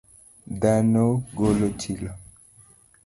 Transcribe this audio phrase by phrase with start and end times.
[0.61, 1.05] Dhano
[1.37, 2.11] golo chilo.